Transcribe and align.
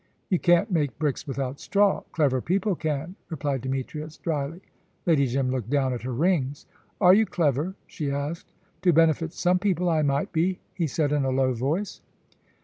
"You 0.29 0.39
can't 0.39 0.71
make 0.71 0.97
bricks 0.97 1.27
without 1.27 1.59
straw." 1.59 2.01
"Clever 2.11 2.41
people 2.41 2.73
can," 2.75 3.17
replied 3.29 3.61
Demetrius, 3.61 4.17
dryly. 4.17 4.59
Lady 5.05 5.27
Jim 5.27 5.51
looked 5.51 5.69
down 5.69 5.93
at 5.93 6.01
her 6.01 6.11
rings. 6.11 6.65
"Are 6.99 7.13
you 7.13 7.27
clever?" 7.27 7.75
she 7.85 8.09
asked. 8.09 8.51
"To 8.81 8.93
benefit 8.93 9.31
some 9.31 9.59
people 9.59 9.89
I 9.91 10.01
might 10.01 10.31
be," 10.31 10.59
he 10.73 10.87
said 10.87 11.11
in 11.11 11.23
a 11.23 11.29
low 11.29 11.53
voice. 11.53 12.01